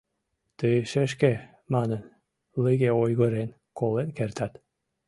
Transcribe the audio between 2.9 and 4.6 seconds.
ойгырен, колен кертат.